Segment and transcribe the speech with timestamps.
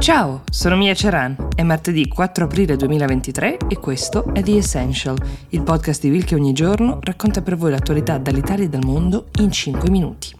[0.00, 1.48] Ciao, sono Mia Ceran.
[1.54, 5.14] È martedì 4 aprile 2023 e questo è The Essential,
[5.50, 9.28] il podcast di Will che ogni giorno racconta per voi l'attualità dall'Italia e dal mondo
[9.40, 10.32] in 5 minuti.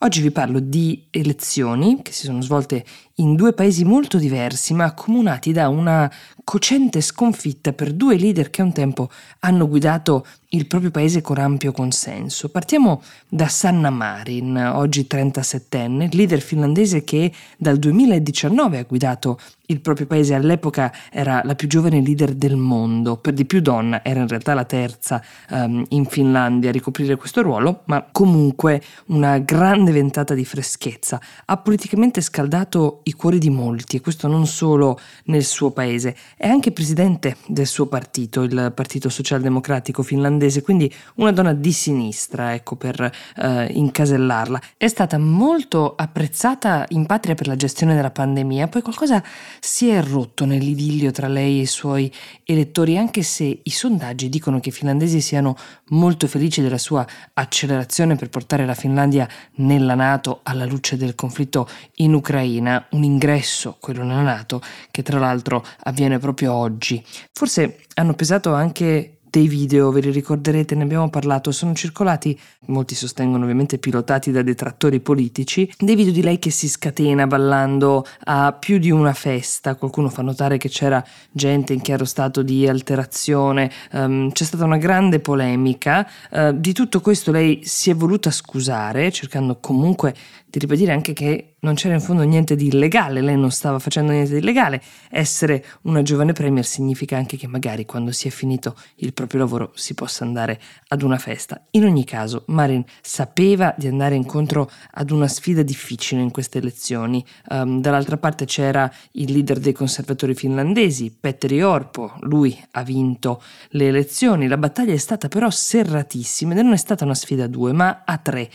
[0.00, 2.84] Oggi vi parlo di elezioni che si sono svolte
[3.14, 6.12] in due paesi molto diversi, ma accomunati da una
[6.46, 9.10] cocente sconfitta per due leader che un tempo
[9.40, 12.50] hanno guidato il proprio paese con ampio consenso.
[12.50, 20.06] Partiamo da Sanna Marin, oggi 37enne, leader finlandese che dal 2019 ha guidato il proprio
[20.06, 24.28] paese, all'epoca era la più giovane leader del mondo, per di più donna, era in
[24.28, 25.20] realtà la terza
[25.50, 31.20] um, in Finlandia a ricoprire questo ruolo, ma comunque una grande ventata di freschezza.
[31.46, 36.48] Ha politicamente scaldato i cuori di molti e questo non solo nel suo paese, è
[36.48, 42.76] anche presidente del suo partito, il Partito Socialdemocratico finlandese, quindi una donna di sinistra, ecco
[42.76, 44.60] per eh, incasellarla.
[44.76, 49.24] È stata molto apprezzata in patria per la gestione della pandemia, poi qualcosa
[49.60, 52.12] si è rotto nell'idillio tra lei e i suoi
[52.44, 55.56] elettori, anche se i sondaggi dicono che i finlandesi siano
[55.88, 61.66] molto felici della sua accelerazione per portare la Finlandia nella Nato alla luce del conflitto
[61.96, 67.02] in Ucraina un ingresso, quello nella Nato, che tra l'altro avviene proprio oggi.
[67.32, 72.94] Forse hanno pesato anche dei video, ve li ricorderete, ne abbiamo parlato, sono circolati, molti
[72.94, 78.52] sostengono ovviamente pilotati da detrattori politici, dei video di lei che si scatena ballando a
[78.52, 83.70] più di una festa, qualcuno fa notare che c'era gente in chiaro stato di alterazione,
[83.92, 89.12] um, c'è stata una grande polemica, uh, di tutto questo lei si è voluta scusare,
[89.12, 90.14] cercando comunque
[90.46, 94.12] di ribadire anche che non c'era in fondo niente di illegale, lei non stava facendo
[94.12, 94.80] niente di illegale.
[95.10, 99.72] Essere una giovane premier significa anche che magari quando si è finito il proprio lavoro
[99.74, 101.60] si possa andare ad una festa.
[101.72, 107.24] In ogni caso, Marin sapeva di andare incontro ad una sfida difficile in queste elezioni.
[107.48, 113.88] Um, dall'altra parte c'era il leader dei conservatori finlandesi, Petteri Orpo, lui ha vinto le
[113.88, 114.46] elezioni.
[114.46, 118.02] La battaglia è stata però serratissima ed non è stata una sfida a due, ma
[118.04, 118.48] a tre.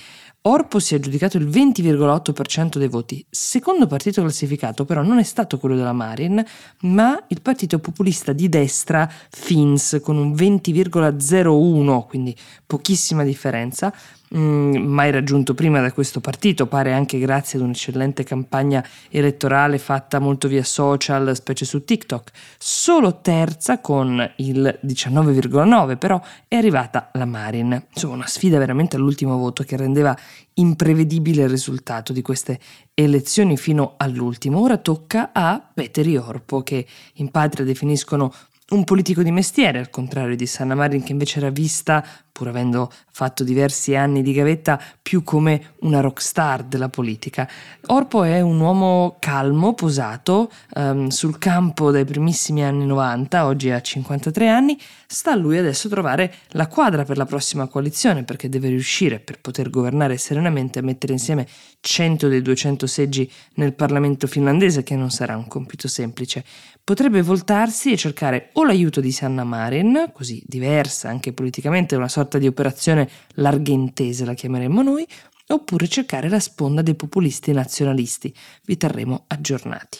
[0.43, 3.23] Orpo si è aggiudicato il 20,8% dei voti.
[3.29, 6.43] Secondo partito classificato però non è stato quello della Marin,
[6.81, 12.35] ma il partito populista di destra Fins con un 20,01, quindi
[12.65, 13.93] pochissima differenza,
[14.33, 20.19] Mm, mai raggiunto prima da questo partito, pare anche grazie ad un'eccellente campagna elettorale fatta
[20.19, 22.31] molto via social, specie su TikTok.
[22.57, 27.87] Solo terza con il 19,9, però è arrivata la Marin.
[27.93, 30.17] Insomma, una sfida veramente all'ultimo voto che rendeva
[30.53, 32.57] imprevedibile il risultato di queste
[32.93, 34.61] elezioni fino all'ultimo.
[34.61, 38.33] Ora tocca a Petteri Orpo, che in patria definiscono
[38.71, 42.91] un politico di mestiere, al contrario di Sanna Marin che invece era vista pur avendo
[43.11, 47.47] fatto diversi anni di gavetta, più come una rockstar della politica.
[47.87, 53.81] Orpo è un uomo calmo, posato, um, sul campo dai primissimi anni 90, oggi ha
[53.81, 58.69] 53 anni, sta a lui adesso trovare la quadra per la prossima coalizione, perché deve
[58.69, 61.45] riuscire, per poter governare serenamente, a mettere insieme
[61.79, 66.43] 100 dei 200 seggi nel Parlamento finlandese, che non sarà un compito semplice.
[66.83, 72.20] Potrebbe voltarsi e cercare o l'aiuto di Sanna Marin, così diversa anche politicamente, una sorta
[72.21, 75.07] sorta di operazione larghentese, la chiameremmo noi,
[75.47, 78.33] oppure cercare la sponda dei populisti nazionalisti.
[78.63, 79.99] Vi terremo aggiornati.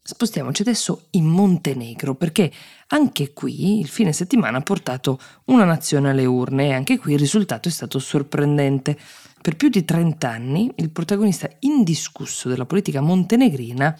[0.00, 2.50] Spostiamoci adesso in Montenegro perché
[2.88, 7.18] anche qui il fine settimana ha portato una nazione alle urne e anche qui il
[7.18, 8.98] risultato è stato sorprendente.
[9.40, 13.94] Per più di 30 anni il protagonista indiscusso della politica montenegrina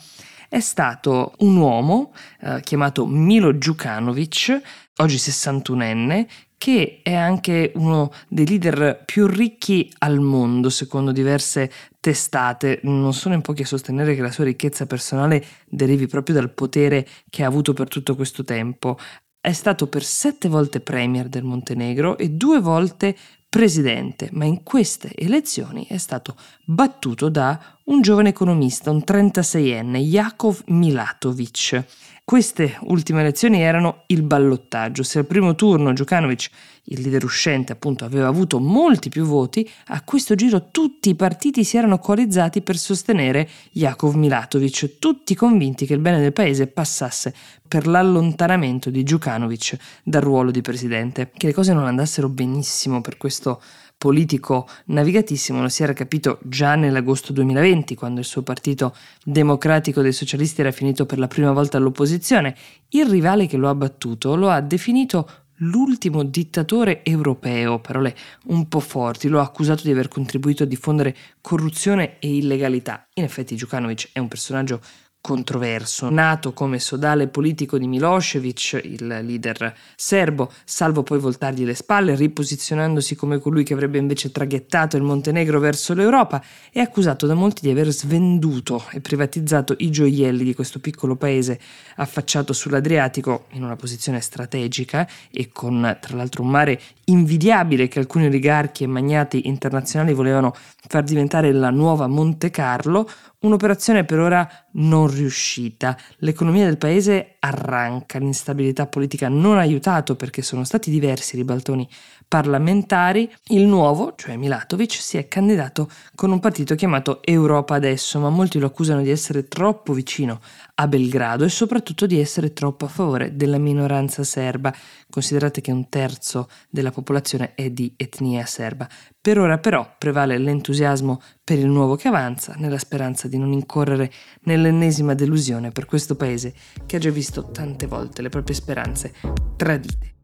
[0.48, 4.60] è stato un uomo eh, chiamato Milo Djukanovic,
[4.96, 6.26] oggi 61enne,
[6.56, 11.70] che è anche uno dei leader più ricchi al mondo, secondo diverse
[12.00, 12.80] testate.
[12.82, 17.06] Non sono in pochi a sostenere che la sua ricchezza personale derivi proprio dal potere
[17.30, 18.98] che ha avuto per tutto questo tempo.
[19.40, 23.16] È stato per sette volte premier del Montenegro e due volte
[23.48, 30.62] presidente, ma in queste elezioni è stato battuto da un giovane economista, un 36enne, Jakov
[30.66, 31.84] Milatovic.
[32.24, 35.02] Queste ultime elezioni erano il ballottaggio.
[35.02, 36.50] Se al primo turno Djukanovic,
[36.90, 41.64] il leader uscente, appunto, aveva avuto molti più voti, a questo giro tutti i partiti
[41.64, 47.34] si erano coalizzati per sostenere Jakov Milatovic, tutti convinti che il bene del paese passasse
[47.68, 51.30] per l'allontanamento di Djukanovic dal ruolo di presidente.
[51.36, 53.60] Che le cose non andassero benissimo per questo
[53.98, 58.94] politico navigatissimo lo si era capito già nell'agosto 2020, quando il suo partito
[59.24, 62.56] democratico dei socialisti era finito per la prima volta all'opposizione.
[62.90, 65.28] Il rivale che lo ha battuto lo ha definito
[65.62, 68.16] l'ultimo dittatore europeo, parole
[68.46, 73.08] un po' forti, lo ha accusato di aver contribuito a diffondere corruzione e illegalità.
[73.14, 74.80] In effetti Djukanovic è un personaggio
[75.20, 82.14] controverso, nato come sodale politico di Milosevic, il leader serbo, salvo poi voltargli le spalle,
[82.14, 87.62] riposizionandosi come colui che avrebbe invece traghettato il Montenegro verso l'Europa, è accusato da molti
[87.62, 91.60] di aver svenduto e privatizzato i gioielli di questo piccolo paese
[91.96, 98.26] affacciato sull'Adriatico in una posizione strategica e con tra l'altro un mare invidiabile che alcuni
[98.26, 103.08] oligarchi e magnati internazionali volevano far diventare la nuova Monte Carlo,
[103.40, 105.96] Un'operazione per ora non riuscita.
[106.18, 111.88] L'economia del paese arranca, l'instabilità politica non ha aiutato perché sono stati diversi ribaltoni
[112.26, 113.32] parlamentari.
[113.50, 118.58] Il nuovo, cioè Milatovic, si è candidato con un partito chiamato Europa Adesso, ma molti
[118.58, 120.40] lo accusano di essere troppo vicino
[120.74, 124.74] a Belgrado e soprattutto di essere troppo a favore della minoranza serba.
[125.08, 128.88] Considerate che un terzo della popolazione è di etnia serba.
[129.28, 134.10] Per ora però prevale l'entusiasmo per il nuovo che avanza, nella speranza di non incorrere
[134.44, 136.54] nell'ennesima delusione per questo paese
[136.86, 139.12] che ha già visto tante volte le proprie speranze
[139.54, 140.14] tradite.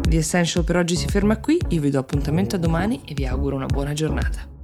[0.00, 3.24] The Essential per oggi si ferma qui, io vi do appuntamento a domani e vi
[3.24, 4.57] auguro una buona giornata.